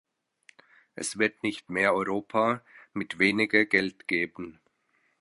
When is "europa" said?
1.93-2.63